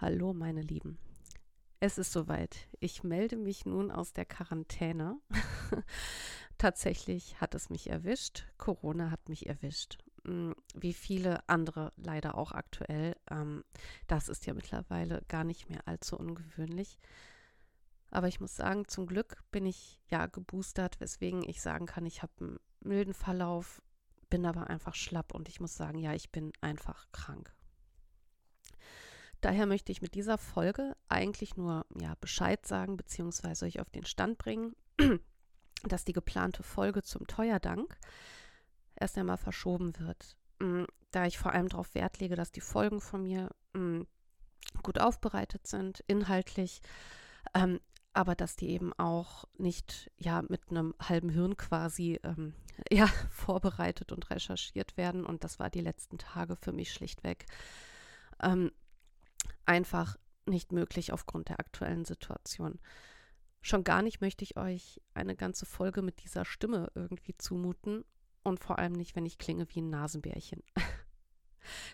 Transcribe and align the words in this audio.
Hallo, 0.00 0.32
meine 0.32 0.62
Lieben. 0.62 0.96
Es 1.80 1.98
ist 1.98 2.12
soweit. 2.12 2.68
Ich 2.78 3.02
melde 3.02 3.34
mich 3.34 3.66
nun 3.66 3.90
aus 3.90 4.12
der 4.12 4.26
Quarantäne. 4.26 5.18
Tatsächlich 6.56 7.40
hat 7.40 7.56
es 7.56 7.68
mich 7.68 7.90
erwischt. 7.90 8.46
Corona 8.58 9.10
hat 9.10 9.28
mich 9.28 9.48
erwischt. 9.48 9.98
Hm, 10.24 10.54
wie 10.72 10.92
viele 10.92 11.40
andere 11.48 11.92
leider 11.96 12.38
auch 12.38 12.52
aktuell. 12.52 13.16
Ähm, 13.28 13.64
das 14.06 14.28
ist 14.28 14.46
ja 14.46 14.54
mittlerweile 14.54 15.24
gar 15.26 15.42
nicht 15.42 15.68
mehr 15.68 15.88
allzu 15.88 16.16
ungewöhnlich. 16.16 17.00
Aber 18.12 18.28
ich 18.28 18.38
muss 18.38 18.54
sagen, 18.54 18.86
zum 18.86 19.08
Glück 19.08 19.42
bin 19.50 19.66
ich 19.66 20.00
ja 20.12 20.26
geboostert, 20.26 21.00
weswegen 21.00 21.42
ich 21.42 21.60
sagen 21.60 21.86
kann, 21.86 22.06
ich 22.06 22.22
habe 22.22 22.32
einen 22.38 22.60
milden 22.78 23.14
Verlauf, 23.14 23.82
bin 24.30 24.46
aber 24.46 24.70
einfach 24.70 24.94
schlapp 24.94 25.34
und 25.34 25.48
ich 25.48 25.58
muss 25.58 25.76
sagen, 25.76 25.98
ja, 25.98 26.14
ich 26.14 26.30
bin 26.30 26.52
einfach 26.60 27.10
krank. 27.10 27.52
Daher 29.40 29.66
möchte 29.66 29.92
ich 29.92 30.02
mit 30.02 30.14
dieser 30.14 30.36
Folge 30.36 30.96
eigentlich 31.08 31.56
nur 31.56 31.86
ja, 32.00 32.14
Bescheid 32.20 32.66
sagen 32.66 32.96
bzw. 32.96 33.66
euch 33.66 33.80
auf 33.80 33.90
den 33.90 34.04
Stand 34.04 34.38
bringen, 34.38 34.74
dass 35.84 36.04
die 36.04 36.12
geplante 36.12 36.62
Folge 36.62 37.02
zum 37.02 37.26
Teuerdank 37.26 37.96
erst 38.96 39.16
einmal 39.16 39.36
verschoben 39.36 39.96
wird, 39.98 40.36
mm, 40.58 40.84
da 41.12 41.26
ich 41.26 41.38
vor 41.38 41.52
allem 41.52 41.68
darauf 41.68 41.94
Wert 41.94 42.18
lege, 42.18 42.34
dass 42.34 42.50
die 42.50 42.60
Folgen 42.60 43.00
von 43.00 43.22
mir 43.22 43.50
mm, 43.74 44.02
gut 44.82 45.00
aufbereitet 45.00 45.68
sind, 45.68 46.02
inhaltlich, 46.08 46.80
ähm, 47.54 47.80
aber 48.12 48.34
dass 48.34 48.56
die 48.56 48.70
eben 48.70 48.92
auch 48.94 49.44
nicht 49.56 50.10
ja 50.16 50.42
mit 50.42 50.70
einem 50.70 50.94
halben 51.00 51.30
Hirn 51.30 51.56
quasi 51.56 52.18
ähm, 52.24 52.54
ja 52.90 53.06
vorbereitet 53.30 54.10
und 54.10 54.28
recherchiert 54.30 54.96
werden 54.96 55.24
und 55.24 55.44
das 55.44 55.60
war 55.60 55.70
die 55.70 55.80
letzten 55.80 56.18
Tage 56.18 56.56
für 56.56 56.72
mich 56.72 56.92
schlichtweg 56.92 57.46
ähm, 58.42 58.72
einfach 59.68 60.16
nicht 60.46 60.72
möglich 60.72 61.12
aufgrund 61.12 61.48
der 61.48 61.60
aktuellen 61.60 62.04
Situation. 62.04 62.78
Schon 63.60 63.84
gar 63.84 64.02
nicht 64.02 64.20
möchte 64.20 64.44
ich 64.44 64.56
euch 64.56 65.00
eine 65.14 65.36
ganze 65.36 65.66
Folge 65.66 66.02
mit 66.02 66.22
dieser 66.24 66.44
Stimme 66.44 66.90
irgendwie 66.94 67.36
zumuten 67.36 68.04
und 68.42 68.60
vor 68.60 68.78
allem 68.78 68.92
nicht, 68.92 69.14
wenn 69.14 69.26
ich 69.26 69.38
klinge 69.38 69.66
wie 69.70 69.80
ein 69.80 69.90
Nasenbärchen. 69.90 70.62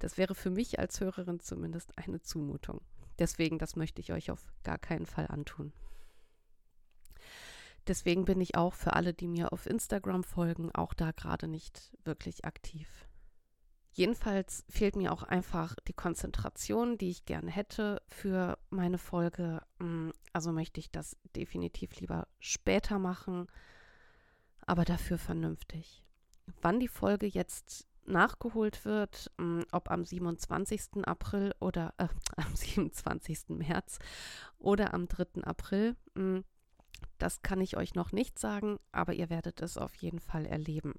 Das 0.00 0.18
wäre 0.18 0.34
für 0.34 0.50
mich 0.50 0.80
als 0.80 0.98
Hörerin 1.00 1.38
zumindest 1.38 1.96
eine 1.96 2.20
Zumutung. 2.20 2.80
Deswegen, 3.20 3.56
das 3.56 3.76
möchte 3.76 4.00
ich 4.00 4.12
euch 4.12 4.32
auf 4.32 4.52
gar 4.64 4.78
keinen 4.78 5.06
Fall 5.06 5.28
antun. 5.28 5.72
Deswegen 7.86 8.24
bin 8.24 8.40
ich 8.40 8.56
auch 8.56 8.74
für 8.74 8.94
alle, 8.94 9.14
die 9.14 9.28
mir 9.28 9.52
auf 9.52 9.66
Instagram 9.66 10.24
folgen, 10.24 10.74
auch 10.74 10.92
da 10.92 11.12
gerade 11.12 11.46
nicht 11.46 11.92
wirklich 12.04 12.44
aktiv. 12.44 12.88
Jedenfalls 14.00 14.64
fehlt 14.70 14.96
mir 14.96 15.12
auch 15.12 15.24
einfach 15.24 15.76
die 15.86 15.92
Konzentration, 15.92 16.96
die 16.96 17.10
ich 17.10 17.26
gerne 17.26 17.50
hätte 17.50 18.00
für 18.08 18.56
meine 18.70 18.96
Folge. 18.96 19.60
Mm, 19.78 20.08
also 20.32 20.52
möchte 20.52 20.80
ich 20.80 20.90
das 20.90 21.18
definitiv 21.36 22.00
lieber 22.00 22.26
später 22.38 22.98
machen, 22.98 23.46
aber 24.64 24.86
dafür 24.86 25.18
vernünftig. 25.18 26.02
Wann 26.62 26.80
die 26.80 26.88
Folge 26.88 27.26
jetzt 27.26 27.86
nachgeholt 28.06 28.86
wird, 28.86 29.30
mm, 29.36 29.64
ob 29.70 29.90
am 29.90 30.06
27. 30.06 31.04
April 31.04 31.54
oder 31.60 31.92
äh, 31.98 32.08
am 32.36 32.56
27. 32.56 33.50
März 33.50 33.98
oder 34.58 34.94
am 34.94 35.08
3. 35.08 35.42
April, 35.44 35.94
mm, 36.14 36.38
das 37.18 37.42
kann 37.42 37.60
ich 37.60 37.76
euch 37.76 37.94
noch 37.94 38.12
nicht 38.12 38.38
sagen, 38.38 38.78
aber 38.92 39.12
ihr 39.12 39.28
werdet 39.28 39.60
es 39.60 39.76
auf 39.76 39.94
jeden 39.96 40.20
Fall 40.20 40.46
erleben. 40.46 40.94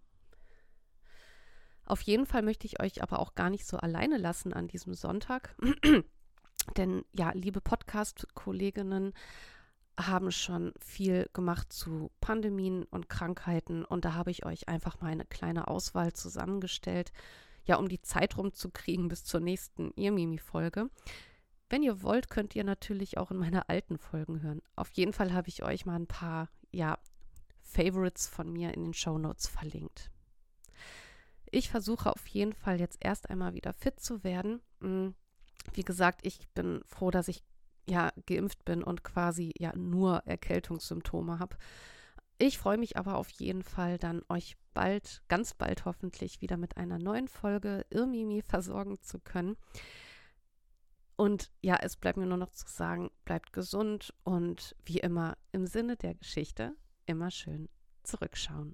Auf 1.91 2.03
jeden 2.03 2.25
Fall 2.25 2.41
möchte 2.41 2.65
ich 2.65 2.81
euch 2.81 3.03
aber 3.03 3.19
auch 3.19 3.35
gar 3.35 3.49
nicht 3.49 3.65
so 3.65 3.75
alleine 3.75 4.17
lassen 4.17 4.53
an 4.53 4.69
diesem 4.69 4.93
Sonntag. 4.93 5.57
Denn 6.77 7.03
ja, 7.11 7.31
liebe 7.33 7.59
Podcast-Kolleginnen 7.59 9.11
haben 9.99 10.31
schon 10.31 10.71
viel 10.79 11.29
gemacht 11.33 11.73
zu 11.73 12.09
Pandemien 12.21 12.85
und 12.85 13.09
Krankheiten 13.09 13.83
und 13.83 14.05
da 14.05 14.13
habe 14.13 14.31
ich 14.31 14.45
euch 14.45 14.69
einfach 14.69 15.01
mal 15.01 15.11
eine 15.11 15.25
kleine 15.25 15.67
Auswahl 15.67 16.13
zusammengestellt, 16.13 17.11
ja, 17.65 17.75
um 17.75 17.89
die 17.89 18.01
Zeit 18.01 18.37
rumzukriegen 18.37 19.09
bis 19.09 19.25
zur 19.25 19.41
nächsten 19.41 19.91
Irmimi-Folge. 19.97 20.89
Wenn 21.69 21.83
ihr 21.83 22.03
wollt, 22.03 22.29
könnt 22.29 22.55
ihr 22.55 22.63
natürlich 22.63 23.17
auch 23.17 23.31
in 23.31 23.37
meine 23.37 23.67
alten 23.67 23.97
Folgen 23.97 24.41
hören. 24.41 24.61
Auf 24.77 24.91
jeden 24.93 25.11
Fall 25.11 25.33
habe 25.33 25.49
ich 25.49 25.61
euch 25.63 25.85
mal 25.85 25.97
ein 25.97 26.07
paar, 26.07 26.47
ja, 26.71 26.97
Favorites 27.59 28.29
von 28.29 28.49
mir 28.49 28.73
in 28.73 28.81
den 28.81 28.93
Show 28.93 29.17
Notes 29.17 29.49
verlinkt. 29.49 30.09
Ich 31.51 31.69
versuche 31.69 32.09
auf 32.09 32.25
jeden 32.27 32.53
Fall 32.53 32.79
jetzt 32.79 32.97
erst 33.01 33.29
einmal 33.29 33.53
wieder 33.53 33.73
fit 33.73 33.99
zu 33.99 34.23
werden. 34.23 34.61
Mm, 34.79 35.09
wie 35.73 35.83
gesagt, 35.83 36.21
ich 36.25 36.49
bin 36.49 36.81
froh, 36.85 37.11
dass 37.11 37.27
ich 37.27 37.43
ja 37.87 38.11
geimpft 38.25 38.63
bin 38.63 38.83
und 38.83 39.03
quasi 39.03 39.53
ja 39.57 39.75
nur 39.75 40.23
Erkältungssymptome 40.25 41.39
habe. 41.39 41.57
Ich 42.37 42.57
freue 42.57 42.77
mich 42.77 42.97
aber 42.97 43.17
auf 43.17 43.29
jeden 43.29 43.63
Fall 43.63 43.97
dann 43.97 44.23
euch 44.29 44.55
bald, 44.73 45.21
ganz 45.27 45.53
bald 45.53 45.85
hoffentlich 45.85 46.41
wieder 46.41 46.57
mit 46.57 46.77
einer 46.77 46.97
neuen 46.97 47.27
Folge 47.27 47.85
Irmimi 47.89 48.41
versorgen 48.41 49.01
zu 49.01 49.19
können. 49.19 49.57
Und 51.17 51.51
ja, 51.61 51.77
es 51.81 51.97
bleibt 51.97 52.17
mir 52.17 52.25
nur 52.25 52.37
noch 52.37 52.49
zu 52.49 52.65
sagen, 52.67 53.11
bleibt 53.25 53.53
gesund 53.53 54.13
und 54.23 54.75
wie 54.85 54.97
immer 54.99 55.37
im 55.51 55.67
Sinne 55.67 55.97
der 55.97 56.15
Geschichte 56.15 56.75
immer 57.05 57.29
schön 57.29 57.69
zurückschauen. 58.03 58.73